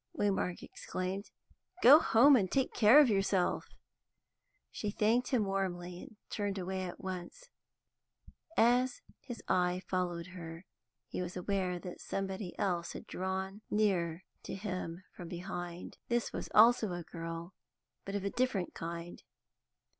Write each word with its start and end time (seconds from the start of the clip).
Waymark 0.17 0.63
exclaimed. 0.63 1.29
"Go 1.83 1.99
home 1.99 2.35
and 2.35 2.51
take 2.51 2.73
care 2.73 2.99
of 2.99 3.07
yourself." 3.07 3.67
She 4.71 4.89
thanked 4.89 5.27
him 5.27 5.45
warmly, 5.45 6.01
and 6.01 6.15
turned 6.31 6.57
away 6.57 6.81
at 6.81 6.99
once. 6.99 7.51
As 8.57 9.03
his 9.19 9.43
eye 9.47 9.79
followed 9.87 10.29
her, 10.35 10.65
he 11.07 11.21
was 11.21 11.37
aware 11.37 11.77
that 11.77 12.01
somebody 12.01 12.57
else 12.57 12.93
had 12.93 13.05
drawn 13.05 13.61
near 13.69 14.23
to 14.41 14.55
him 14.55 15.03
from 15.15 15.27
behind. 15.27 15.99
This 16.07 16.31
also 16.51 16.87
was 16.87 17.01
a 17.01 17.03
girl, 17.03 17.53
but 18.03 18.15
of 18.15 18.23
a 18.23 18.31
different 18.31 18.73
kind. 18.73 19.21